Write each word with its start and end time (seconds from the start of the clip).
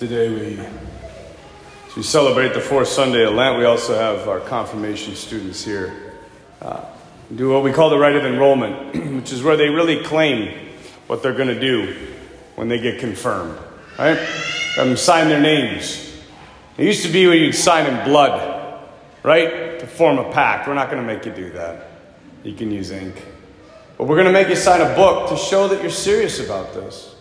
Today 0.00 0.30
we, 0.30 0.58
as 1.86 1.94
we 1.94 2.02
celebrate 2.02 2.54
the 2.54 2.60
fourth 2.62 2.88
Sunday 2.88 3.22
of 3.22 3.34
Lent, 3.34 3.58
we 3.58 3.66
also 3.66 3.94
have 3.94 4.28
our 4.28 4.40
confirmation 4.40 5.14
students 5.14 5.62
here. 5.62 6.14
Uh, 6.62 6.86
do 7.36 7.50
what 7.50 7.62
we 7.62 7.70
call 7.70 7.90
the 7.90 7.98
rite 7.98 8.16
of 8.16 8.24
enrollment, 8.24 8.94
which 9.16 9.30
is 9.30 9.42
where 9.42 9.58
they 9.58 9.68
really 9.68 10.02
claim 10.02 10.70
what 11.06 11.22
they're 11.22 11.34
going 11.34 11.48
to 11.48 11.60
do 11.60 11.94
when 12.54 12.68
they 12.68 12.80
get 12.80 12.98
confirmed. 12.98 13.58
Right? 13.98 14.16
Have 14.16 14.86
them 14.86 14.96
sign 14.96 15.28
their 15.28 15.38
names. 15.38 16.18
It 16.78 16.86
used 16.86 17.04
to 17.04 17.12
be 17.12 17.26
where 17.26 17.36
you'd 17.36 17.52
sign 17.52 17.84
in 17.84 18.02
blood, 18.02 18.82
right? 19.22 19.78
To 19.80 19.86
form 19.86 20.16
a 20.16 20.32
pact. 20.32 20.66
We're 20.66 20.72
not 20.72 20.90
going 20.90 21.06
to 21.06 21.14
make 21.14 21.26
you 21.26 21.32
do 21.32 21.50
that. 21.50 21.90
You 22.42 22.54
can 22.54 22.70
use 22.70 22.90
ink. 22.90 23.22
But 23.98 24.04
we're 24.04 24.16
going 24.16 24.28
to 24.28 24.32
make 24.32 24.48
you 24.48 24.56
sign 24.56 24.80
a 24.80 24.96
book 24.96 25.28
to 25.28 25.36
show 25.36 25.68
that 25.68 25.82
you're 25.82 25.90
serious 25.90 26.40
about 26.40 26.72
this. 26.72 27.16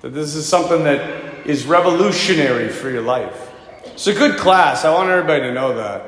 That 0.00 0.10
this 0.10 0.36
is 0.36 0.46
something 0.46 0.84
that 0.84 1.33
is 1.44 1.66
revolutionary 1.66 2.68
for 2.68 2.90
your 2.90 3.02
life. 3.02 3.52
It's 3.86 4.06
a 4.06 4.14
good 4.14 4.38
class. 4.38 4.84
I 4.84 4.92
want 4.92 5.10
everybody 5.10 5.42
to 5.42 5.52
know 5.52 5.76
that. 5.76 6.04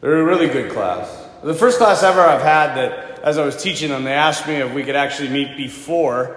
They're 0.00 0.20
a 0.20 0.24
really 0.24 0.48
good 0.48 0.72
class. 0.72 1.24
The 1.42 1.54
first 1.54 1.78
class 1.78 2.02
ever 2.02 2.20
I've 2.20 2.42
had 2.42 2.74
that, 2.76 3.20
as 3.20 3.38
I 3.38 3.44
was 3.44 3.60
teaching 3.62 3.90
them, 3.90 4.04
they 4.04 4.12
asked 4.12 4.46
me 4.46 4.54
if 4.54 4.72
we 4.72 4.82
could 4.82 4.96
actually 4.96 5.28
meet 5.28 5.56
before 5.56 6.36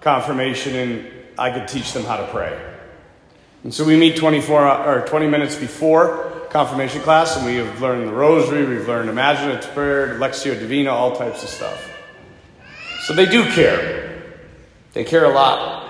confirmation 0.00 0.74
and 0.74 1.06
I 1.38 1.50
could 1.50 1.68
teach 1.68 1.92
them 1.92 2.04
how 2.04 2.16
to 2.16 2.26
pray. 2.28 2.58
And 3.62 3.72
so 3.72 3.84
we 3.84 3.96
meet 3.96 4.16
24 4.16 4.68
or 4.86 5.06
20 5.06 5.28
minutes 5.28 5.56
before 5.56 6.46
confirmation 6.50 7.00
class, 7.02 7.36
and 7.36 7.46
we 7.46 7.56
have 7.56 7.80
learned 7.80 8.08
the 8.08 8.12
rosary, 8.12 8.64
we've 8.66 8.88
learned 8.88 9.08
imaginative 9.08 9.70
prayer, 9.72 10.18
Lectio 10.18 10.58
Divina, 10.58 10.90
all 10.90 11.14
types 11.14 11.42
of 11.42 11.48
stuff. 11.48 11.90
So 13.02 13.14
they 13.14 13.26
do 13.26 13.44
care. 13.52 14.22
They 14.92 15.04
care 15.04 15.26
a 15.26 15.30
lot. 15.30 15.89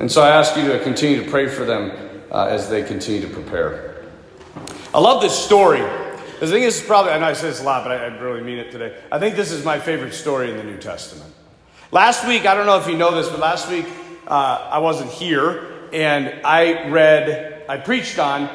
And 0.00 0.10
so 0.10 0.22
I 0.22 0.30
ask 0.30 0.56
you 0.56 0.68
to 0.68 0.78
continue 0.80 1.24
to 1.24 1.30
pray 1.30 1.48
for 1.48 1.64
them 1.64 1.92
uh, 2.30 2.46
as 2.46 2.68
they 2.68 2.82
continue 2.82 3.20
to 3.22 3.28
prepare. 3.28 4.04
I 4.94 5.00
love 5.00 5.22
this 5.22 5.36
story. 5.36 5.80
Think 6.38 6.50
this 6.64 6.80
is 6.80 6.86
probably, 6.86 7.12
I 7.12 7.18
know 7.18 7.26
I 7.26 7.32
say 7.32 7.48
this 7.48 7.62
a 7.62 7.64
lot, 7.64 7.82
but 7.82 7.92
I, 7.92 8.04
I 8.04 8.06
really 8.18 8.42
mean 8.42 8.58
it 8.58 8.70
today. 8.70 8.96
I 9.10 9.18
think 9.18 9.36
this 9.36 9.50
is 9.50 9.64
my 9.64 9.78
favorite 9.78 10.12
story 10.12 10.50
in 10.50 10.58
the 10.58 10.64
New 10.64 10.76
Testament. 10.76 11.32
Last 11.92 12.26
week, 12.26 12.44
I 12.44 12.54
don't 12.54 12.66
know 12.66 12.78
if 12.78 12.86
you 12.86 12.96
know 12.96 13.14
this, 13.14 13.28
but 13.28 13.38
last 13.38 13.70
week 13.70 13.86
uh, 14.26 14.68
I 14.70 14.78
wasn't 14.78 15.10
here, 15.10 15.88
and 15.92 16.44
I 16.44 16.90
read, 16.90 17.64
I 17.68 17.78
preached 17.78 18.18
on 18.18 18.50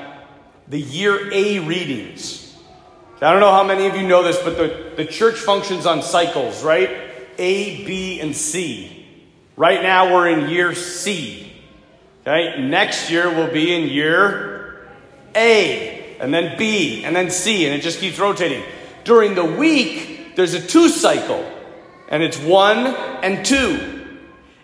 the 0.67 0.79
year 0.79 1.31
A 1.33 1.59
readings. 1.59 2.55
I 3.19 3.31
don't 3.31 3.39
know 3.39 3.51
how 3.51 3.63
many 3.63 3.87
of 3.87 3.95
you 3.95 4.07
know 4.07 4.21
this, 4.23 4.37
but 4.41 4.57
the, 4.57 4.93
the 4.95 5.05
church 5.05 5.35
functions 5.35 5.85
on 5.85 6.01
cycles, 6.01 6.63
right? 6.63 6.89
A, 7.37 7.85
B, 7.85 8.19
and 8.19 8.35
C. 8.35 9.00
Right 9.61 9.83
now 9.83 10.11
we're 10.11 10.27
in 10.27 10.49
year 10.49 10.73
C. 10.73 11.53
Okay? 12.21 12.59
Next 12.59 13.11
year 13.11 13.29
we'll 13.29 13.53
be 13.53 13.75
in 13.75 13.89
year 13.89 14.89
A, 15.35 16.17
and 16.19 16.33
then 16.33 16.57
B, 16.57 17.03
and 17.03 17.15
then 17.15 17.29
C, 17.29 17.67
and 17.67 17.75
it 17.75 17.83
just 17.83 17.99
keeps 17.99 18.17
rotating. 18.17 18.63
During 19.03 19.35
the 19.35 19.45
week, 19.45 20.35
there's 20.35 20.55
a 20.55 20.59
two 20.59 20.89
cycle, 20.89 21.47
and 22.09 22.23
it's 22.23 22.39
one 22.39 22.87
and 22.87 23.45
two. 23.45 24.17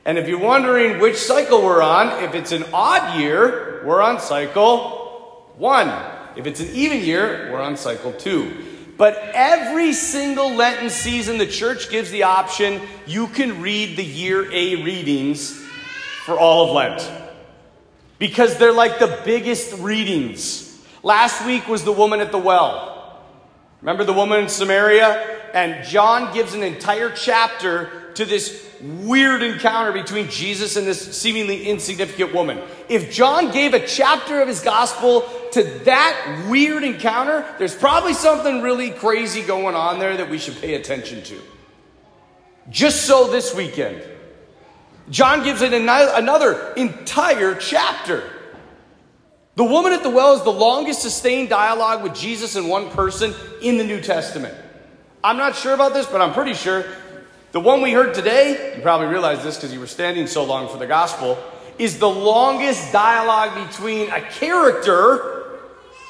And 0.03 0.17
if 0.17 0.27
you're 0.27 0.39
wondering 0.39 0.99
which 0.99 1.17
cycle 1.17 1.61
we're 1.61 1.83
on, 1.83 2.23
if 2.23 2.33
it's 2.33 2.51
an 2.51 2.65
odd 2.73 3.19
year, 3.19 3.83
we're 3.85 4.01
on 4.01 4.19
cycle 4.19 5.53
one. 5.57 5.93
If 6.35 6.47
it's 6.47 6.59
an 6.59 6.69
even 6.73 7.01
year, 7.01 7.51
we're 7.51 7.61
on 7.61 7.77
cycle 7.77 8.13
two. 8.13 8.76
But 8.97 9.15
every 9.33 9.93
single 9.93 10.55
Lenten 10.55 10.89
season, 10.89 11.37
the 11.37 11.45
church 11.45 11.89
gives 11.89 12.09
the 12.09 12.23
option 12.23 12.81
you 13.05 13.27
can 13.27 13.61
read 13.61 13.95
the 13.95 14.03
year 14.03 14.51
A 14.51 14.83
readings 14.83 15.53
for 16.25 16.37
all 16.37 16.67
of 16.67 16.75
Lent. 16.75 17.11
Because 18.17 18.57
they're 18.57 18.73
like 18.73 18.97
the 18.97 19.21
biggest 19.23 19.77
readings. 19.79 20.63
Last 21.03 21.45
week 21.45 21.67
was 21.67 21.83
the 21.83 21.91
woman 21.91 22.19
at 22.19 22.31
the 22.31 22.39
well. 22.39 23.21
Remember 23.81 24.03
the 24.03 24.13
woman 24.13 24.41
in 24.41 24.49
Samaria? 24.49 25.35
And 25.53 25.85
John 25.87 26.33
gives 26.33 26.55
an 26.55 26.63
entire 26.63 27.11
chapter 27.11 27.96
to 28.17 28.25
this 28.25 28.67
weird 28.81 29.43
encounter 29.43 29.91
between 29.91 30.27
Jesus 30.27 30.75
and 30.75 30.87
this 30.87 31.15
seemingly 31.15 31.67
insignificant 31.67 32.33
woman. 32.33 32.59
If 32.89 33.11
John 33.11 33.51
gave 33.51 33.75
a 33.75 33.85
chapter 33.85 34.41
of 34.41 34.47
his 34.47 34.59
gospel 34.59 35.21
to 35.51 35.63
that 35.85 36.47
weird 36.49 36.83
encounter, 36.83 37.45
there's 37.59 37.75
probably 37.75 38.13
something 38.13 38.63
really 38.63 38.89
crazy 38.89 39.43
going 39.43 39.75
on 39.75 39.99
there 39.99 40.17
that 40.17 40.31
we 40.31 40.39
should 40.39 40.59
pay 40.59 40.73
attention 40.73 41.21
to. 41.25 41.39
Just 42.69 43.05
so 43.05 43.27
this 43.27 43.53
weekend, 43.53 44.03
John 45.11 45.43
gives 45.43 45.61
it 45.61 45.71
another 45.71 46.73
entire 46.73 47.53
chapter. 47.53 48.23
The 49.53 49.63
woman 49.63 49.93
at 49.93 50.01
the 50.01 50.09
well 50.09 50.33
is 50.33 50.43
the 50.43 50.49
longest 50.49 51.03
sustained 51.03 51.49
dialogue 51.49 52.01
with 52.01 52.15
Jesus 52.15 52.55
and 52.55 52.67
one 52.67 52.89
person 52.89 53.35
in 53.61 53.77
the 53.77 53.83
New 53.83 54.01
Testament. 54.01 54.55
I'm 55.23 55.37
not 55.37 55.55
sure 55.55 55.73
about 55.73 55.93
this, 55.93 56.07
but 56.07 56.19
I'm 56.19 56.33
pretty 56.33 56.55
sure 56.55 56.83
the 57.57 57.61
one 57.61 57.81
we 57.81 57.91
heard 57.91 58.13
today, 58.13 58.75
you 58.75 58.83
probably 58.83 59.07
realize 59.07 59.43
this 59.43 59.55
because 59.55 59.73
you 59.73 59.79
were 59.79 59.87
standing 59.87 60.27
so 60.27 60.43
long 60.43 60.69
for 60.69 60.77
the 60.77 60.85
gospel, 60.85 61.43
is 61.79 61.97
the 61.97 62.07
longest 62.07 62.93
dialogue 62.93 63.67
between 63.67 64.11
a 64.11 64.21
character 64.21 65.57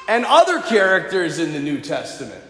and 0.08 0.26
other 0.26 0.60
characters 0.60 1.38
in 1.38 1.54
the 1.54 1.58
New 1.58 1.80
Testament. 1.80 2.44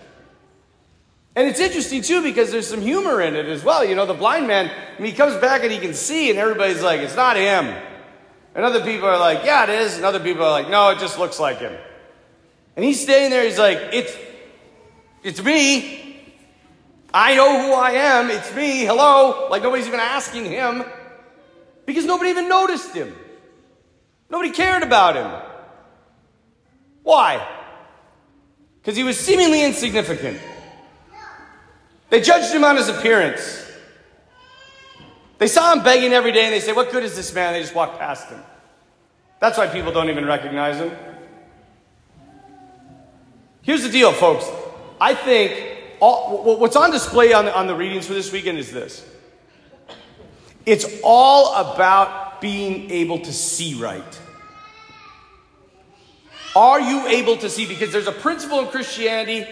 And 1.36 1.46
it's 1.46 1.60
interesting 1.60 2.02
too 2.02 2.24
because 2.24 2.50
there's 2.50 2.66
some 2.66 2.80
humor 2.80 3.22
in 3.22 3.36
it 3.36 3.46
as 3.46 3.62
well. 3.62 3.84
You 3.84 3.94
know, 3.94 4.04
the 4.04 4.14
blind 4.14 4.48
man, 4.48 4.68
he 4.98 5.12
comes 5.12 5.36
back 5.36 5.62
and 5.62 5.70
he 5.70 5.78
can 5.78 5.94
see, 5.94 6.30
and 6.30 6.36
everybody's 6.36 6.82
like, 6.82 6.98
it's 6.98 7.14
not 7.14 7.36
him. 7.36 7.72
And 8.56 8.64
other 8.64 8.82
people 8.82 9.08
are 9.08 9.20
like, 9.20 9.44
yeah, 9.44 9.62
it 9.62 9.70
is. 9.70 9.94
And 9.94 10.04
other 10.04 10.18
people 10.18 10.42
are 10.42 10.50
like, 10.50 10.70
no, 10.70 10.88
it 10.88 10.98
just 10.98 11.20
looks 11.20 11.38
like 11.38 11.60
him. 11.60 11.76
And 12.74 12.84
he's 12.84 13.00
standing 13.00 13.30
there, 13.30 13.44
he's 13.44 13.60
like, 13.60 13.78
it's, 13.92 14.16
it's 15.22 15.40
me. 15.40 16.07
I 17.12 17.34
know 17.34 17.62
who 17.62 17.72
I 17.72 17.92
am. 17.92 18.30
It's 18.30 18.54
me. 18.54 18.84
Hello. 18.84 19.48
Like 19.50 19.62
nobody's 19.62 19.86
even 19.86 20.00
asking 20.00 20.44
him 20.44 20.84
because 21.86 22.04
nobody 22.04 22.30
even 22.30 22.48
noticed 22.48 22.94
him. 22.94 23.14
Nobody 24.30 24.50
cared 24.50 24.82
about 24.82 25.16
him. 25.16 25.30
Why? 27.02 27.46
Because 28.80 28.96
he 28.96 29.02
was 29.02 29.18
seemingly 29.18 29.64
insignificant. 29.64 30.38
They 32.10 32.20
judged 32.20 32.54
him 32.54 32.64
on 32.64 32.76
his 32.76 32.88
appearance. 32.88 33.64
They 35.38 35.46
saw 35.46 35.72
him 35.72 35.82
begging 35.82 36.12
every 36.12 36.32
day 36.32 36.44
and 36.44 36.52
they 36.52 36.60
say, 36.60 36.72
What 36.72 36.90
good 36.90 37.04
is 37.04 37.16
this 37.16 37.32
man? 37.34 37.54
They 37.54 37.60
just 37.60 37.74
walked 37.74 37.98
past 37.98 38.28
him. 38.28 38.40
That's 39.40 39.56
why 39.56 39.68
people 39.68 39.92
don't 39.92 40.10
even 40.10 40.26
recognize 40.26 40.76
him. 40.76 40.90
Here's 43.62 43.82
the 43.82 43.90
deal, 43.90 44.12
folks. 44.12 44.50
I 45.00 45.14
think 45.14 45.77
all, 46.00 46.58
what's 46.58 46.76
on 46.76 46.90
display 46.90 47.32
on 47.32 47.46
the, 47.46 47.56
on 47.56 47.66
the 47.66 47.74
readings 47.74 48.06
for 48.06 48.14
this 48.14 48.32
weekend 48.32 48.58
is 48.58 48.72
this 48.72 49.04
it's 50.66 51.00
all 51.02 51.54
about 51.54 52.40
being 52.40 52.90
able 52.90 53.20
to 53.20 53.32
see 53.32 53.74
right. 53.74 54.20
Are 56.54 56.80
you 56.80 57.06
able 57.06 57.36
to 57.38 57.48
see? 57.48 57.66
Because 57.66 57.92
there's 57.92 58.06
a 58.06 58.12
principle 58.12 58.60
in 58.60 58.66
Christianity 58.66 59.48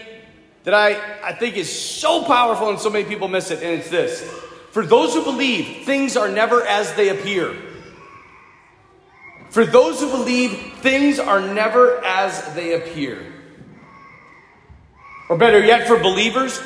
that 0.63 0.73
I, 0.73 1.19
I 1.23 1.33
think 1.33 1.55
is 1.55 1.71
so 1.71 2.23
powerful 2.23 2.69
and 2.69 2.77
so 2.77 2.89
many 2.89 3.05
people 3.05 3.27
miss 3.27 3.51
it, 3.51 3.63
and 3.63 3.79
it's 3.79 3.89
this. 3.89 4.21
For 4.71 4.85
those 4.85 5.13
who 5.13 5.23
believe, 5.23 5.85
things 5.85 6.17
are 6.17 6.27
never 6.27 6.63
as 6.63 6.93
they 6.95 7.09
appear. 7.09 7.55
For 9.49 9.65
those 9.65 9.99
who 9.99 10.11
believe, 10.11 10.73
things 10.81 11.19
are 11.19 11.41
never 11.41 12.03
as 12.03 12.53
they 12.53 12.73
appear. 12.73 13.25
Or 15.29 15.37
better 15.37 15.59
yet, 15.59 15.87
for 15.87 15.97
believers, 15.97 16.61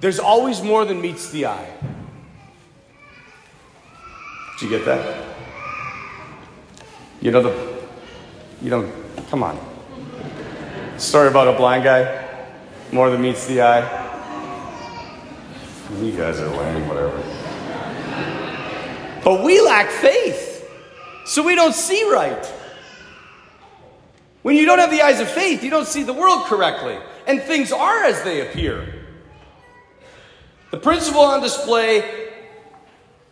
there's 0.00 0.18
always 0.18 0.62
more 0.62 0.84
than 0.84 1.00
meets 1.00 1.30
the 1.30 1.46
eye. 1.46 1.70
Did 4.58 4.70
you 4.70 4.78
get 4.78 4.86
that? 4.86 5.26
You 7.20 7.30
know 7.30 7.42
the, 7.42 7.84
you 8.62 8.70
know, 8.70 8.90
come 9.28 9.42
on. 9.42 9.58
Story 10.96 11.28
about 11.28 11.48
a 11.48 11.56
blind 11.56 11.84
guy, 11.84 12.26
more 12.92 13.10
than 13.10 13.20
meets 13.20 13.46
the 13.46 13.60
eye. 13.60 13.98
You 16.00 16.12
guys 16.12 16.40
are 16.40 16.48
lame, 16.48 16.88
whatever. 16.88 17.22
But 19.22 19.44
we 19.44 19.60
lack 19.60 19.90
faith, 19.90 20.66
so 21.26 21.42
we 21.42 21.54
don't 21.54 21.74
see 21.74 22.10
right. 22.10 22.46
When 24.40 24.56
you 24.56 24.64
don't 24.64 24.78
have 24.78 24.90
the 24.90 25.02
eyes 25.02 25.20
of 25.20 25.28
faith, 25.28 25.62
you 25.62 25.68
don't 25.68 25.86
see 25.86 26.04
the 26.04 26.14
world 26.14 26.46
correctly 26.46 26.96
and 27.30 27.40
things 27.42 27.70
are 27.70 28.04
as 28.04 28.22
they 28.22 28.48
appear. 28.48 28.92
The 30.72 30.78
principle 30.78 31.20
on 31.20 31.40
display 31.40 32.28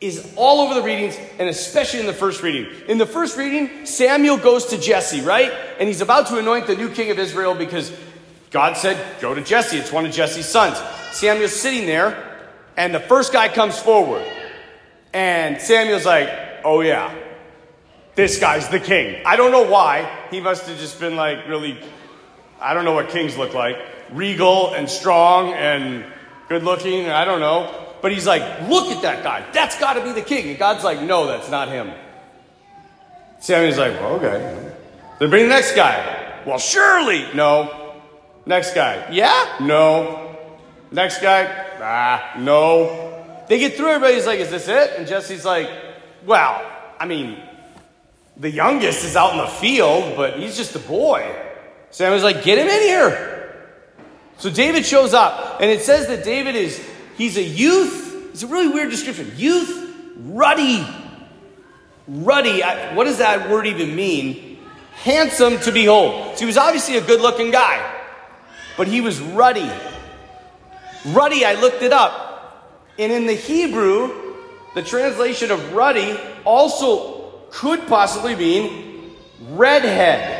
is 0.01 0.33
all 0.37 0.61
over 0.61 0.75
the 0.75 0.83
readings, 0.83 1.19
and 1.39 1.49
especially 1.49 1.99
in 1.99 2.07
the 2.07 2.13
first 2.13 2.41
reading. 2.43 2.67
In 2.89 2.99
the 2.99 3.07
first 3.07 3.37
reading, 3.37 3.85
Samuel 3.87 4.37
goes 4.37 4.67
to 4.67 4.79
Jesse, 4.79 5.21
right? 5.21 5.53
And 5.81 5.89
he's 5.89 6.01
about 6.01 6.29
to 6.29 6.39
anoint 6.39 6.69
the 6.69 6.77
new 6.77 6.89
king 6.89 7.11
of 7.11 7.19
Israel 7.19 7.57
because 7.57 7.93
God 8.51 8.77
said, 8.77 9.21
Go 9.21 9.35
to 9.35 9.43
Jesse. 9.43 9.77
It's 9.77 9.93
one 9.93 10.07
of 10.07 10.13
Jesse's 10.13 10.47
sons. 10.47 10.79
Samuel's 11.11 11.53
sitting 11.53 11.87
there, 11.87 12.49
and 12.77 12.95
the 12.95 13.01
first 13.01 13.33
guy 13.33 13.49
comes 13.49 13.79
forward. 13.79 14.25
And 15.13 15.61
Samuel's 15.61 16.07
like, 16.07 16.29
Oh, 16.65 16.81
yeah, 16.81 17.13
this 18.15 18.39
guy's 18.39 18.69
the 18.69 18.81
king. 18.81 19.21
I 19.27 19.35
don't 19.35 19.51
know 19.51 19.69
why. 19.69 20.27
He 20.31 20.41
must 20.41 20.69
have 20.69 20.79
just 20.79 21.01
been 21.01 21.17
like 21.17 21.49
really, 21.49 21.79
I 22.61 22.75
don't 22.75 22.85
know 22.85 22.93
what 22.93 23.11
kings 23.11 23.37
look 23.37 23.55
like 23.55 23.77
regal 24.13 24.75
and 24.75 24.89
strong 24.89 25.53
and 25.53 26.05
good 26.49 26.63
looking. 26.63 27.09
I 27.09 27.25
don't 27.25 27.41
know. 27.41 27.87
But 28.01 28.13
he's 28.13 28.27
like, 28.27 28.69
look 28.69 28.91
at 28.91 29.03
that 29.03 29.25
guy. 29.25 29.45
That's 29.53 29.79
got 29.79 29.95
to 29.95 30.05
be 30.05 30.13
the 30.13 30.23
king. 30.23 30.49
And 30.51 30.59
God's 30.59 30.85
like, 30.85 31.03
no, 31.03 31.27
that's 31.27 31.51
not 31.51 31.69
him. 31.69 31.91
Samuel's 33.41 33.79
like, 33.79 33.93
well, 33.95 34.15
okay. 34.15 34.73
They 35.19 35.27
bring 35.27 35.45
the 35.45 35.49
next 35.49 35.75
guy. 35.75 36.43
Well, 36.47 36.59
surely. 36.59 37.27
No. 37.35 37.97
Next 38.47 38.75
guy. 38.75 39.09
Yeah? 39.11 39.57
No. 39.61 40.37
Next 40.93 41.21
guy. 41.21 41.67
Ah, 41.81 42.35
no. 42.39 43.25
They 43.49 43.59
get 43.59 43.75
through 43.75 43.89
everybody's 43.89 44.27
like, 44.27 44.41
is 44.41 44.51
this 44.51 44.69
it? 44.69 44.95
And 44.97 45.07
Jesse's 45.07 45.45
like, 45.45 45.69
well, 46.25 46.65
I 47.01 47.07
mean, 47.07 47.39
the 48.37 48.51
youngest 48.51 49.05
is 49.05 49.17
out 49.17 49.33
in 49.33 49.39
the 49.39 49.47
field, 49.47 50.17
but 50.17 50.39
he's 50.39 50.57
just 50.57 50.77
a 50.77 50.81
boy. 50.81 51.35
Samuel's 51.91 52.23
like, 52.23 52.43
get 52.43 52.59
him 52.59 52.69
in 52.69 52.83
here. 52.83 53.35
So 54.39 54.51
David 54.51 54.87
shows 54.87 55.15
up, 55.15 55.61
and 55.61 55.71
it 55.71 55.83
says 55.83 56.07
that 56.09 56.23
David 56.25 56.55
is, 56.55 56.81
he's 57.17 57.37
a 57.37 57.43
youth. 57.43 58.31
It's 58.33 58.43
a 58.43 58.47
really 58.47 58.69
weird 58.69 58.91
description. 58.91 59.33
Youth, 59.37 60.15
ruddy. 60.17 60.87
Ruddy. 62.07 62.63
What 62.95 63.05
does 63.05 63.19
that 63.19 63.51
word 63.51 63.67
even 63.67 63.97
mean? 63.97 64.59
Handsome 65.03 65.59
to 65.61 65.73
behold. 65.73 66.37
So 66.37 66.41
he 66.41 66.47
was 66.47 66.57
obviously 66.57 66.97
a 66.97 67.01
good 67.01 67.21
looking 67.21 67.51
guy, 67.51 67.85
but 68.77 68.87
he 68.87 69.01
was 69.01 69.21
ruddy. 69.21 69.71
Ruddy, 71.07 71.45
I 71.45 71.55
looked 71.55 71.83
it 71.83 71.93
up. 71.93 72.27
And 72.99 73.13
in 73.13 73.27
the 73.27 73.35
Hebrew, 73.35 74.35
the 74.75 74.83
translation 74.83 75.51
of 75.51 75.73
ruddy 75.73 76.19
also 76.45 77.33
could 77.51 77.87
possibly 77.87 78.37
mean 78.37 79.17
redhead. 79.51 80.38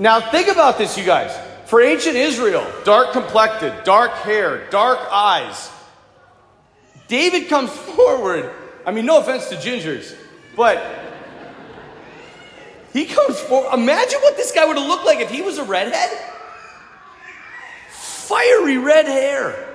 Now, 0.00 0.18
think 0.18 0.48
about 0.48 0.78
this, 0.78 0.96
you 0.96 1.04
guys. 1.04 1.38
For 1.66 1.82
ancient 1.82 2.16
Israel, 2.16 2.66
dark 2.84 3.12
complected, 3.12 3.84
dark 3.84 4.12
hair, 4.12 4.66
dark 4.70 4.98
eyes, 5.12 5.70
David 7.06 7.48
comes 7.48 7.70
forward. 7.96 8.50
I 8.86 8.92
mean, 8.92 9.04
no 9.04 9.18
offense 9.18 9.50
to 9.50 9.56
gingers, 9.56 10.16
but 10.56 10.82
he 12.94 13.04
comes 13.04 13.38
forward. 13.40 13.74
Imagine 13.74 14.20
what 14.22 14.38
this 14.38 14.52
guy 14.52 14.64
would 14.64 14.78
have 14.78 14.88
looked 14.88 15.04
like 15.04 15.20
if 15.20 15.30
he 15.30 15.42
was 15.42 15.58
a 15.58 15.64
redhead. 15.64 16.10
Fiery 17.90 18.78
red 18.78 19.04
hair. 19.04 19.68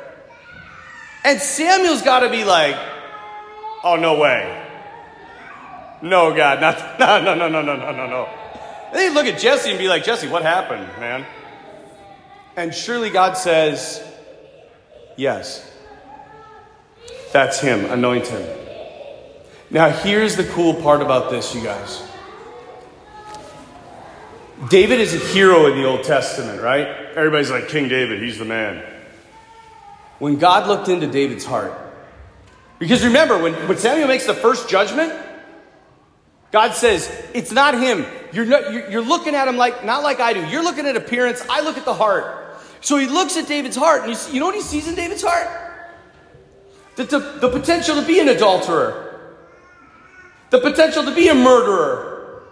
And 1.24 1.40
Samuel's 1.40 2.02
got 2.02 2.22
to 2.22 2.32
be 2.32 2.44
like, 2.44 2.76
oh, 3.84 3.96
no 3.96 4.18
way. 4.18 4.64
No, 6.02 6.36
God, 6.36 6.62
not, 6.62 7.00
no, 7.24 7.36
no, 7.36 7.48
no, 7.48 7.62
no, 7.62 7.76
no, 7.76 7.92
no, 7.92 8.08
no. 8.08 8.45
And 8.96 9.04
then 9.04 9.14
look 9.14 9.26
at 9.26 9.38
Jesse 9.38 9.72
and 9.72 9.78
be 9.78 9.90
like, 9.90 10.06
Jesse, 10.06 10.30
what 10.30 10.42
happened, 10.42 10.88
man? 11.02 11.26
And 12.56 12.74
surely 12.74 13.10
God 13.10 13.34
says, 13.34 14.02
Yes. 15.18 15.70
That's 17.34 17.60
him. 17.60 17.84
Anoint 17.92 18.28
him. 18.28 18.48
Now, 19.70 19.90
here's 19.90 20.38
the 20.38 20.46
cool 20.46 20.76
part 20.76 21.02
about 21.02 21.30
this, 21.30 21.54
you 21.54 21.62
guys. 21.62 22.08
David 24.70 25.02
is 25.02 25.14
a 25.14 25.18
hero 25.18 25.66
in 25.66 25.78
the 25.78 25.84
Old 25.84 26.06
Testament, 26.06 26.62
right? 26.62 26.88
Everybody's 27.18 27.52
like, 27.52 27.68
King 27.68 27.90
David, 27.90 28.24
he's 28.24 28.40
the 28.40 28.46
man. 28.46 28.82
When 30.20 30.38
God 30.38 30.70
looked 30.70 30.88
into 30.88 31.08
David's 31.08 31.44
heart, 31.44 31.74
because 32.80 33.04
remember, 33.04 33.44
when, 33.44 33.56
when 33.68 33.78
Samuel 33.78 34.08
makes 34.08 34.26
the 34.26 34.34
first 34.34 34.70
judgment, 34.70 35.12
God 36.54 36.74
says, 36.74 37.12
It's 37.34 37.52
not 37.52 37.78
him. 37.78 38.06
You're, 38.36 38.46
not, 38.46 38.92
you're, 38.92 39.02
looking 39.02 39.34
at 39.34 39.48
him 39.48 39.56
like, 39.56 39.86
not 39.86 40.04
like 40.04 40.20
I 40.20 40.34
do. 40.34 40.46
You're 40.48 40.62
looking 40.62 40.86
at 40.86 40.98
appearance. 40.98 41.42
I 41.50 41.62
look 41.62 41.78
at 41.78 41.86
the 41.86 41.94
heart. 41.94 42.60
So 42.82 42.98
he 42.98 43.08
looks 43.08 43.38
at 43.38 43.48
David's 43.48 43.78
heart, 43.78 44.02
and 44.02 44.10
you, 44.10 44.16
see, 44.16 44.34
you 44.34 44.42
know 44.42 44.48
what 44.48 44.56
he 44.56 44.62
sees 44.62 44.90
in 44.90 44.96
David's 44.96 45.24
heart? 45.24 45.48
The, 46.98 47.06
the, 47.06 47.20
the 47.40 47.50
potential 47.50 47.96
to 47.96 48.06
be 48.06 48.20
an 48.20 48.28
adulterer, 48.28 49.38
the 50.50 50.60
potential 50.60 51.06
to 51.06 51.16
be 51.16 51.30
a 51.30 51.34
murderer, 51.34 52.44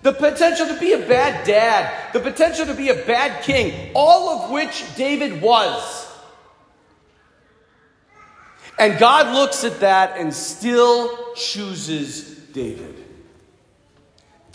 the 0.00 0.12
potential 0.12 0.66
to 0.66 0.80
be 0.80 0.94
a 0.94 0.98
bad 0.98 1.46
dad, 1.46 2.14
the 2.14 2.20
potential 2.20 2.64
to 2.64 2.74
be 2.74 2.88
a 2.88 2.94
bad 2.94 3.44
king, 3.44 3.92
all 3.94 4.30
of 4.30 4.50
which 4.50 4.82
David 4.96 5.42
was. 5.42 6.10
And 8.78 8.98
God 8.98 9.34
looks 9.34 9.62
at 9.62 9.80
that 9.80 10.16
and 10.16 10.32
still 10.32 11.34
chooses 11.34 12.38
David. 12.52 13.05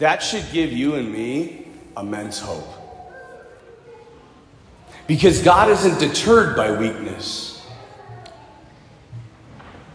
That 0.01 0.23
should 0.23 0.45
give 0.51 0.73
you 0.73 0.95
and 0.95 1.13
me 1.13 1.67
immense 1.95 2.39
hope. 2.39 2.67
Because 5.05 5.43
God 5.43 5.69
isn't 5.69 5.99
deterred 5.99 6.55
by 6.55 6.71
weakness. 6.71 7.63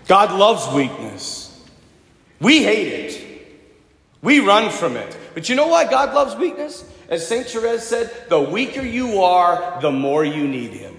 God 0.06 0.30
loves 0.38 0.72
weakness. 0.72 1.60
We 2.40 2.62
hate 2.62 2.86
it. 2.86 3.58
We 4.22 4.38
run 4.38 4.70
from 4.70 4.96
it. 4.96 5.18
But 5.34 5.48
you 5.48 5.56
know 5.56 5.66
why 5.66 5.90
God 5.90 6.14
loves 6.14 6.36
weakness? 6.36 6.88
As 7.08 7.26
St. 7.26 7.44
Therese 7.44 7.82
said, 7.82 8.28
the 8.28 8.40
weaker 8.40 8.82
you 8.82 9.22
are, 9.22 9.80
the 9.80 9.90
more 9.90 10.24
you 10.24 10.46
need 10.46 10.70
Him. 10.70 10.94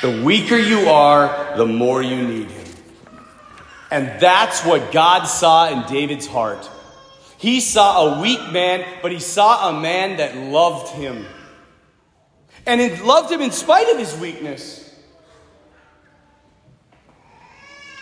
The 0.00 0.22
weaker 0.22 0.56
you 0.56 0.88
are, 0.88 1.56
the 1.56 1.66
more 1.66 2.02
you 2.02 2.22
need 2.22 2.48
Him. 2.48 2.61
And 3.92 4.20
that's 4.20 4.64
what 4.64 4.90
God 4.90 5.26
saw 5.26 5.68
in 5.68 5.86
David's 5.86 6.26
heart. 6.26 6.68
He 7.38 7.60
saw 7.60 8.16
a 8.16 8.20
weak 8.20 8.50
man, 8.50 8.84
but 9.02 9.12
he 9.12 9.20
saw 9.20 9.68
a 9.68 9.80
man 9.80 10.16
that 10.16 10.36
loved 10.36 10.94
him 10.94 11.26
and 12.66 12.80
it 12.80 13.04
loved 13.04 13.30
him 13.30 13.40
in 13.40 13.50
spite 13.50 13.88
of 13.88 13.98
his 13.98 14.16
weakness. 14.16 14.78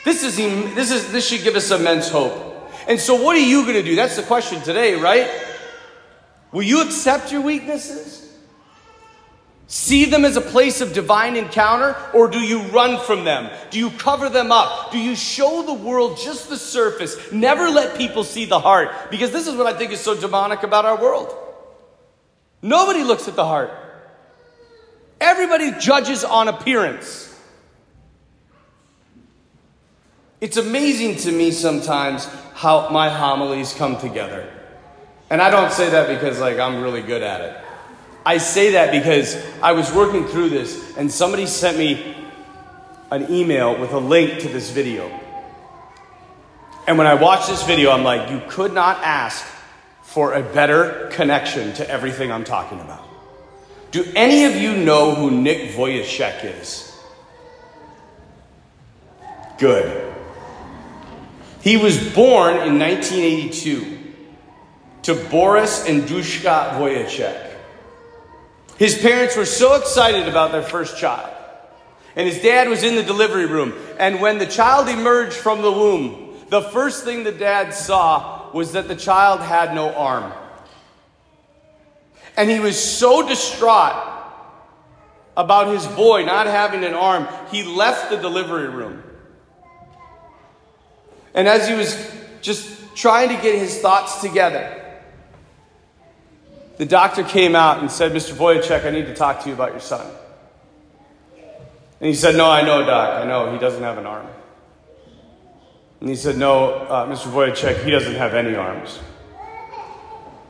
This 0.04 0.22
is, 0.22 0.36
this 0.36 0.90
is 0.90 1.12
this 1.12 1.28
should 1.28 1.42
give 1.42 1.56
us 1.56 1.70
immense 1.70 2.08
hope. 2.08 2.70
And 2.88 2.98
so 2.98 3.22
what 3.22 3.36
are 3.36 3.40
you 3.40 3.62
going 3.62 3.74
to 3.74 3.82
do? 3.82 3.94
That's 3.94 4.16
the 4.16 4.22
question 4.22 4.60
today, 4.62 4.94
right? 4.94 5.30
Will 6.52 6.62
you 6.62 6.82
accept 6.82 7.30
your 7.32 7.42
weaknesses? 7.42 8.29
See 9.70 10.04
them 10.04 10.24
as 10.24 10.36
a 10.36 10.40
place 10.40 10.80
of 10.80 10.92
divine 10.92 11.36
encounter, 11.36 11.96
or 12.12 12.26
do 12.26 12.40
you 12.40 12.62
run 12.70 13.00
from 13.04 13.22
them? 13.22 13.48
Do 13.70 13.78
you 13.78 13.90
cover 13.90 14.28
them 14.28 14.50
up? 14.50 14.90
Do 14.90 14.98
you 14.98 15.14
show 15.14 15.62
the 15.62 15.72
world 15.72 16.18
just 16.18 16.50
the 16.50 16.56
surface? 16.56 17.16
Never 17.30 17.70
let 17.70 17.96
people 17.96 18.24
see 18.24 18.46
the 18.46 18.58
heart. 18.58 18.90
Because 19.12 19.30
this 19.30 19.46
is 19.46 19.54
what 19.54 19.72
I 19.72 19.78
think 19.78 19.92
is 19.92 20.00
so 20.00 20.20
demonic 20.20 20.64
about 20.64 20.86
our 20.86 21.00
world. 21.00 21.32
Nobody 22.60 23.04
looks 23.04 23.28
at 23.28 23.36
the 23.36 23.46
heart. 23.46 23.70
Everybody 25.20 25.70
judges 25.78 26.24
on 26.24 26.48
appearance. 26.48 27.32
It's 30.40 30.56
amazing 30.56 31.18
to 31.18 31.30
me 31.30 31.52
sometimes 31.52 32.24
how 32.54 32.88
my 32.88 33.08
homilies 33.08 33.72
come 33.72 34.00
together. 34.00 34.52
And 35.30 35.40
I 35.40 35.48
don't 35.48 35.70
say 35.70 35.90
that 35.90 36.08
because 36.08 36.40
like 36.40 36.58
I'm 36.58 36.82
really 36.82 37.02
good 37.02 37.22
at 37.22 37.40
it. 37.40 37.69
I 38.24 38.38
say 38.38 38.72
that 38.72 38.92
because 38.92 39.42
I 39.62 39.72
was 39.72 39.92
working 39.92 40.26
through 40.26 40.50
this 40.50 40.96
and 40.96 41.10
somebody 41.10 41.46
sent 41.46 41.78
me 41.78 42.16
an 43.10 43.32
email 43.32 43.78
with 43.78 43.92
a 43.92 43.98
link 43.98 44.40
to 44.40 44.48
this 44.48 44.70
video. 44.70 45.08
And 46.86 46.98
when 46.98 47.06
I 47.06 47.14
watched 47.14 47.48
this 47.48 47.62
video, 47.62 47.90
I'm 47.92 48.04
like, 48.04 48.30
you 48.30 48.42
could 48.48 48.72
not 48.72 48.98
ask 49.02 49.44
for 50.02 50.34
a 50.34 50.42
better 50.42 51.08
connection 51.12 51.72
to 51.74 51.88
everything 51.88 52.30
I'm 52.32 52.44
talking 52.44 52.80
about. 52.80 53.06
Do 53.90 54.04
any 54.14 54.44
of 54.44 54.56
you 54.56 54.76
know 54.76 55.14
who 55.14 55.30
Nick 55.30 55.72
Vujicic 55.72 56.60
is? 56.60 56.92
Good. 59.58 60.14
He 61.60 61.76
was 61.76 61.96
born 62.14 62.54
in 62.54 62.78
1982 62.78 63.98
to 65.02 65.14
Boris 65.30 65.86
and 65.86 66.02
Dushka 66.02 66.78
Vujicic. 66.78 67.49
His 68.80 68.96
parents 68.96 69.36
were 69.36 69.44
so 69.44 69.74
excited 69.74 70.26
about 70.26 70.52
their 70.52 70.62
first 70.62 70.96
child. 70.96 71.30
And 72.16 72.26
his 72.26 72.40
dad 72.40 72.66
was 72.66 72.82
in 72.82 72.94
the 72.94 73.02
delivery 73.02 73.44
room. 73.44 73.74
And 73.98 74.22
when 74.22 74.38
the 74.38 74.46
child 74.46 74.88
emerged 74.88 75.36
from 75.36 75.60
the 75.60 75.70
womb, 75.70 76.34
the 76.48 76.62
first 76.62 77.04
thing 77.04 77.22
the 77.22 77.30
dad 77.30 77.74
saw 77.74 78.50
was 78.52 78.72
that 78.72 78.88
the 78.88 78.96
child 78.96 79.42
had 79.42 79.74
no 79.74 79.94
arm. 79.94 80.32
And 82.38 82.48
he 82.48 82.58
was 82.58 82.82
so 82.82 83.28
distraught 83.28 84.02
about 85.36 85.74
his 85.74 85.86
boy 85.88 86.24
not 86.24 86.46
having 86.46 86.82
an 86.82 86.94
arm, 86.94 87.28
he 87.50 87.62
left 87.62 88.08
the 88.08 88.16
delivery 88.16 88.68
room. 88.68 89.02
And 91.34 91.46
as 91.46 91.68
he 91.68 91.74
was 91.74 91.94
just 92.40 92.96
trying 92.96 93.28
to 93.28 93.42
get 93.42 93.58
his 93.58 93.78
thoughts 93.78 94.22
together, 94.22 94.79
the 96.80 96.86
doctor 96.86 97.22
came 97.22 97.54
out 97.54 97.80
and 97.80 97.90
said, 97.90 98.10
Mr. 98.12 98.32
Vujicic, 98.32 98.86
I 98.86 98.90
need 98.90 99.04
to 99.04 99.14
talk 99.14 99.42
to 99.42 99.48
you 99.48 99.54
about 99.54 99.72
your 99.72 99.80
son. 99.80 100.10
And 101.34 102.08
he 102.08 102.14
said, 102.14 102.36
No, 102.36 102.50
I 102.50 102.62
know, 102.62 102.86
Doc. 102.86 103.22
I 103.22 103.26
know. 103.26 103.52
He 103.52 103.58
doesn't 103.58 103.82
have 103.82 103.98
an 103.98 104.06
arm. 104.06 104.26
And 106.00 106.08
he 106.08 106.16
said, 106.16 106.38
No, 106.38 106.72
uh, 106.72 107.06
Mr. 107.06 107.30
Vujicic, 107.30 107.84
he 107.84 107.90
doesn't 107.90 108.14
have 108.14 108.32
any 108.32 108.54
arms. 108.54 108.98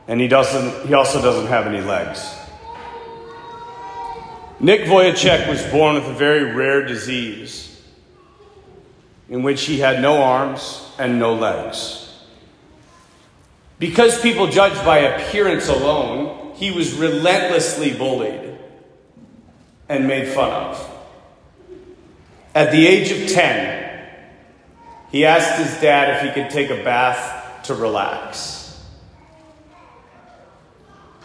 And 0.07 0.21
he, 0.21 0.29
doesn't, 0.29 0.87
he 0.87 0.93
also 0.93 1.21
doesn't 1.21 1.47
have 1.47 1.67
any 1.67 1.81
legs. 1.81 2.33
Nick 4.61 4.83
Vujicic 4.83 5.49
was 5.49 5.61
born 5.65 5.95
with 5.95 6.05
a 6.05 6.13
very 6.13 6.55
rare 6.55 6.81
disease 6.81 7.83
in 9.27 9.43
which 9.43 9.65
he 9.65 9.79
had 9.79 10.01
no 10.01 10.23
arms 10.23 10.93
and 10.97 11.19
no 11.19 11.33
legs. 11.33 12.10
Because 13.81 14.21
people 14.21 14.45
judged 14.45 14.85
by 14.85 14.99
appearance 14.99 15.67
alone, 15.67 16.53
he 16.53 16.69
was 16.69 16.93
relentlessly 16.93 17.91
bullied 17.91 18.55
and 19.89 20.07
made 20.07 20.27
fun 20.27 20.51
of. 20.51 20.91
At 22.53 22.71
the 22.71 22.85
age 22.85 23.09
of 23.09 23.27
10, 23.27 24.07
he 25.11 25.25
asked 25.25 25.59
his 25.59 25.81
dad 25.81 26.15
if 26.15 26.21
he 26.21 26.39
could 26.39 26.51
take 26.51 26.69
a 26.69 26.83
bath 26.83 27.63
to 27.63 27.73
relax. 27.73 28.85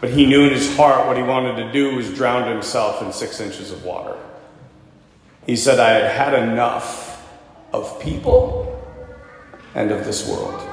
But 0.01 0.09
he 0.09 0.25
knew 0.25 0.47
in 0.47 0.55
his 0.55 0.75
heart 0.79 1.07
what 1.07 1.19
he 1.19 1.23
wanted 1.23 1.57
to 1.57 1.71
do 1.73 1.95
was 1.95 2.11
drown 2.15 2.49
himself 2.49 3.03
in 3.03 3.13
six 3.13 3.39
inches 3.39 3.71
of 3.71 3.85
water. 3.85 4.17
He 5.45 5.57
said, 5.57 5.79
I 5.79 5.91
had 5.91 6.33
had 6.33 6.49
enough 6.49 7.23
of 7.75 8.01
people 8.01 8.83
and 9.75 9.91
of 9.91 10.07
this 10.07 10.27
world. 10.27 10.66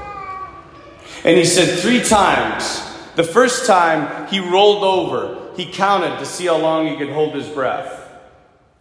And 1.23 1.37
he 1.37 1.45
said 1.45 1.79
three 1.79 2.01
times. 2.01 2.81
The 3.15 3.23
first 3.23 3.65
time 3.65 4.27
he 4.27 4.39
rolled 4.39 4.83
over, 4.83 5.51
he 5.55 5.71
counted 5.71 6.19
to 6.19 6.25
see 6.25 6.47
how 6.47 6.57
long 6.57 6.87
he 6.87 6.97
could 6.97 7.11
hold 7.11 7.35
his 7.35 7.47
breath. 7.47 8.09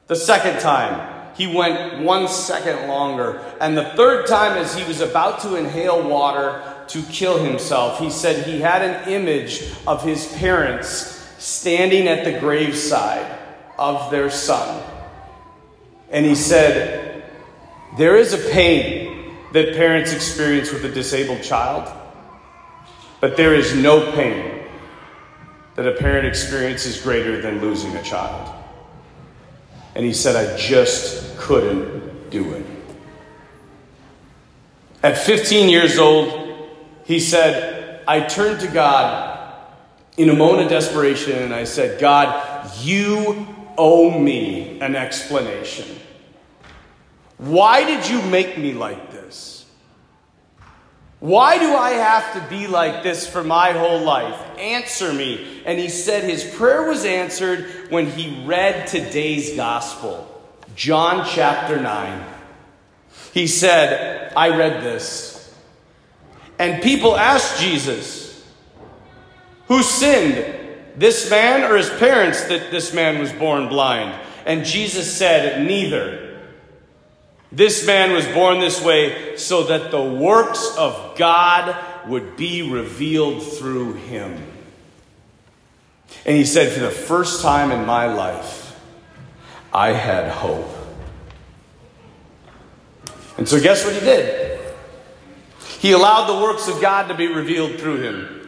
The 0.07 0.17
second 0.17 0.61
time, 0.61 1.35
he 1.37 1.47
went 1.47 2.03
one 2.03 2.29
second 2.29 2.89
longer. 2.89 3.41
And 3.61 3.77
the 3.77 3.85
third 3.91 4.27
time, 4.27 4.57
as 4.57 4.75
he 4.75 4.85
was 4.85 5.01
about 5.01 5.41
to 5.41 5.57
inhale 5.57 6.07
water 6.07 6.63
to 6.89 7.03
kill 7.05 7.43
himself, 7.43 7.99
he 7.99 8.11
said 8.11 8.45
he 8.45 8.61
had 8.61 8.83
an 8.83 9.09
image 9.09 9.65
of 9.87 10.03
his 10.03 10.27
parents 10.35 11.19
standing 11.39 12.09
at 12.09 12.25
the 12.25 12.39
graveside 12.39 13.39
of 13.79 14.11
their 14.11 14.31
son. 14.31 14.83
And 16.11 16.27
he 16.27 16.35
said, 16.35 17.25
There 17.97 18.17
is 18.17 18.33
a 18.33 18.51
pain 18.51 19.35
that 19.53 19.75
parents 19.75 20.13
experience 20.13 20.73
with 20.73 20.85
a 20.85 20.91
disabled 20.91 21.43
child, 21.43 21.91
but 23.23 23.37
there 23.37 23.55
is 23.55 23.73
no 23.77 24.11
pain 24.11 24.65
that 25.77 25.87
a 25.87 25.93
parent 25.93 26.27
experiences 26.27 27.01
greater 27.01 27.41
than 27.41 27.61
losing 27.61 27.95
a 27.95 28.03
child. 28.03 28.53
And 29.95 30.05
he 30.05 30.13
said, 30.13 30.35
I 30.35 30.57
just 30.57 31.39
couldn't 31.39 32.31
do 32.31 32.53
it. 32.55 32.67
At 35.05 35.17
15 35.17 35.69
years 35.69 35.99
old, 35.99 36.69
he 37.05 37.21
said, 37.21 38.03
I 38.09 38.23
turned 38.23 38.59
to 38.63 38.67
God 38.67 39.55
in 40.17 40.29
a 40.29 40.35
moment 40.35 40.65
of 40.65 40.71
desperation 40.71 41.45
and 41.45 41.55
I 41.55 41.63
said, 41.63 42.01
God, 42.01 42.73
you 42.81 43.47
owe 43.79 44.19
me 44.19 44.81
an 44.81 44.97
explanation. 44.97 45.87
Why 47.39 47.85
did 47.85 48.11
you 48.11 48.21
make 48.23 48.59
me 48.59 48.73
like 48.73 49.13
this? 49.13 49.62
Why 51.23 51.57
do 51.57 51.73
I 51.73 51.91
have 51.91 52.33
to 52.33 52.51
be 52.51 52.67
like 52.67 53.05
this 53.05 53.29
for 53.29 53.45
my 53.45 53.71
whole 53.71 54.01
life? 54.01 54.35
Answer 54.59 55.13
me. 55.13 55.63
And 55.65 55.79
he 55.79 55.89
said 55.89 56.25
his 56.25 56.43
prayer 56.43 56.89
was 56.89 57.05
answered 57.05 57.87
when 57.91 58.11
he 58.11 58.45
read 58.45 58.89
today's 58.89 59.55
gospel, 59.55 60.27
John 60.75 61.25
chapter 61.25 61.81
9. 61.81 62.27
He 63.33 63.47
said, 63.47 64.33
I 64.37 64.49
read 64.49 64.83
this. 64.83 65.57
And 66.59 66.83
people 66.83 67.17
asked 67.17 67.61
Jesus, 67.61 68.45
Who 69.69 69.85
sinned, 69.85 70.59
this 70.97 71.31
man 71.31 71.71
or 71.71 71.77
his 71.77 71.91
parents, 71.91 72.43
that 72.47 72.73
this 72.73 72.93
man 72.93 73.21
was 73.21 73.33
born 73.33 73.69
blind? 73.69 74.21
And 74.45 74.65
Jesus 74.65 75.17
said, 75.17 75.65
Neither. 75.65 76.32
This 77.53 77.87
man 77.87 78.13
was 78.13 78.27
born 78.29 78.61
this 78.61 78.83
way 78.83 79.37
so 79.37 79.65
that 79.65 79.91
the 79.91 80.03
works 80.03 80.75
of 80.79 81.17
God 81.19 81.77
would 82.09 82.37
be 82.37 82.63
revealed 82.63 83.43
through 83.43 83.93
him. 83.95 84.43
And 86.25 86.37
he 86.37 86.47
said, 86.47 86.73
For 86.73 86.81
the 86.81 86.91
first 86.91 87.43
time 87.43 87.71
in 87.71 87.85
my 87.85 88.07
life, 88.07 88.81
I 89.73 89.93
had 89.93 90.31
hope. 90.31 90.69
And 93.37 93.47
so, 93.47 93.61
guess 93.61 93.85
what 93.85 93.95
he 93.95 94.01
did? 94.01 94.61
He 95.79 95.93
allowed 95.93 96.27
the 96.29 96.43
works 96.43 96.69
of 96.69 96.81
God 96.81 97.09
to 97.09 97.15
be 97.15 97.27
revealed 97.27 97.79
through 97.79 98.03
him. 98.03 98.39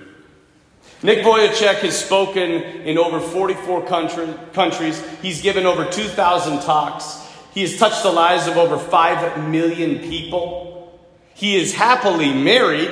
Nick 1.03 1.25
Vujicic 1.25 1.81
has 1.81 2.03
spoken 2.03 2.51
in 2.51 2.97
over 2.97 3.21
44 3.21 3.87
country, 3.87 4.33
countries. 4.55 5.05
He's 5.21 5.43
given 5.43 5.67
over 5.67 5.85
2,000 5.85 6.61
talks. 6.61 7.24
He 7.55 7.63
has 7.63 7.77
touched 7.77 8.03
the 8.03 8.11
lives 8.11 8.49
of 8.49 8.57
over 8.57 8.77
5 8.77 9.49
million 9.49 10.01
people. 10.01 11.01
He 11.35 11.55
is 11.55 11.73
happily 11.73 12.35
married 12.35 12.91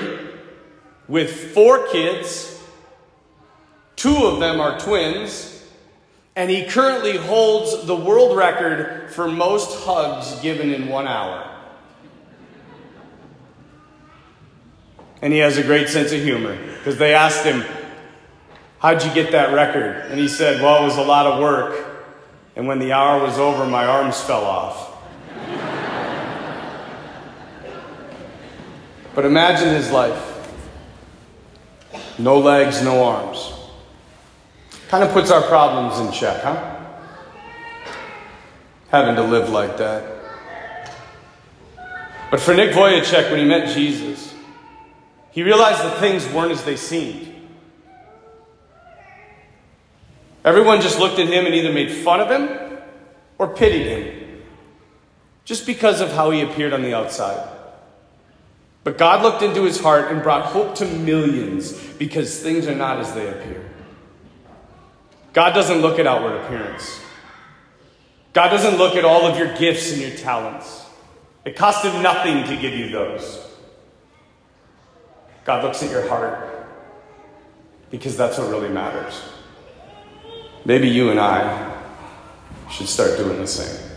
with 1.09 1.53
four 1.53 1.89
kids. 1.89 2.63
Two 3.97 4.25
of 4.25 4.39
them 4.39 4.61
are 4.61 4.79
twins. 4.79 5.65
And 6.37 6.49
he 6.49 6.65
currently 6.65 7.17
holds 7.17 7.87
the 7.87 7.97
world 7.97 8.37
record 8.37 9.11
for 9.11 9.27
most 9.29 9.85
hugs 9.85 10.41
given 10.41 10.73
in 10.73 10.89
one 10.89 11.09
hour. 11.09 11.51
And 15.21 15.33
he 15.33 15.41
has 15.41 15.59
a 15.59 15.63
great 15.65 15.89
sense 15.89 16.13
of 16.13 16.23
humor 16.23 16.57
because 16.79 16.99
they 16.99 17.15
asked 17.15 17.45
him, 17.45 17.65
How'd 18.79 19.03
you 19.05 19.13
get 19.13 19.33
that 19.33 19.53
record? 19.53 20.07
And 20.09 20.21
he 20.21 20.29
said, 20.29 20.63
Well, 20.63 20.83
it 20.83 20.87
was 20.87 20.99
a 20.99 21.03
lot 21.03 21.27
of 21.27 21.41
work. 21.41 21.92
And 22.57 22.67
when 22.67 22.79
the 22.79 22.93
hour 22.93 23.23
was 23.23 23.39
over, 23.39 23.67
my 23.67 23.87
arms 23.87 24.21
fell 24.21 24.45
off. 24.45 24.91
but 29.15 29.25
imagine 29.25 29.69
his 29.69 29.91
life 29.91 30.31
no 32.19 32.39
legs, 32.39 32.83
no 32.83 33.05
arms. 33.05 33.53
Kind 34.89 35.03
of 35.03 35.11
puts 35.13 35.31
our 35.31 35.43
problems 35.43 35.99
in 35.99 36.13
check, 36.13 36.43
huh? 36.43 36.79
Having 38.91 39.17
to 39.17 39.23
live 39.23 39.49
like 39.49 39.77
that. 39.79 40.05
But 42.31 42.41
for 42.41 42.55
Nick 42.55 42.75
Vujicic, 42.75 43.31
when 43.31 43.41
he 43.41 43.45
met 43.45 43.75
Jesus, 43.75 44.35
he 45.31 45.43
realized 45.43 45.81
that 45.81 45.99
things 45.99 46.29
weren't 46.29 46.53
as 46.53 46.63
they 46.65 46.77
seemed. 46.77 47.32
Everyone 50.45 50.81
just 50.81 50.99
looked 50.99 51.19
at 51.19 51.29
him 51.29 51.47
and 51.47 51.55
either 51.55 51.73
made 51.73 51.91
fun 51.91 52.21
of 52.21 52.31
him 52.31 52.79
or 53.39 53.49
pitied 53.49 53.87
him, 53.87 54.43
just 55.45 55.67
because 55.67 56.01
of 56.01 56.13
how 56.13 56.31
he 56.31 56.41
appeared 56.41 56.73
on 56.73 56.83
the 56.83 56.95
outside. 56.95 57.49
But 58.85 58.99
God 58.99 59.23
looked 59.23 59.43
into 59.43 59.63
his 59.63 59.81
heart 59.81 60.11
and 60.11 60.23
brought 60.23 60.47
hope 60.47 60.75
to 60.77 60.87
millions 60.87 61.73
because 61.73 62.41
things 62.41 62.67
are 62.67 62.75
not 62.75 62.99
as 62.99 63.13
they 63.15 63.29
appear. 63.29 63.71
God 65.33 65.53
doesn't 65.55 65.79
look 65.79 65.99
at 65.99 66.07
outward 66.07 66.37
appearance. 66.43 67.01
God 68.33 68.49
doesn't 68.49 68.79
look 68.79 68.97
at 68.97 69.05
all 69.05 69.27
of 69.27 69.39
your 69.39 69.57
gifts 69.57 69.93
and 69.93 70.01
your 70.01 70.11
talents. 70.11 70.85
It 71.45 71.57
cost 71.57 71.85
him 71.85 72.03
nothing 72.03 72.45
to 72.45 72.57
give 72.61 72.75
you 72.75 72.91
those. 72.91 73.47
God 75.45 75.65
looks 75.65 75.83
at 75.83 75.91
your 75.91 76.09
heart 76.09 76.67
because 77.91 78.17
that's 78.17 78.39
what 78.39 78.49
really 78.49 78.69
matters. 78.69 79.32
Maybe 80.65 80.89
you 80.89 81.11
and 81.11 81.19
I 81.19 81.81
should 82.71 82.89
start 82.89 83.17
doing 83.17 83.39
the 83.39 83.47
same. 83.47 83.92